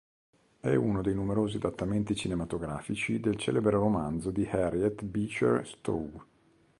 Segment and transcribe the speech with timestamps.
[0.59, 6.19] È uno dei numerosi adattamenti cinematografici del celebre romanzo di Harriet Beecher Stowe.